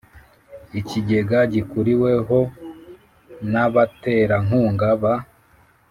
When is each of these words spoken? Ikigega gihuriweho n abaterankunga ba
Ikigega 0.79 1.39
gihuriweho 1.51 2.39
n 3.51 3.53
abaterankunga 3.65 4.89
ba 5.03 5.13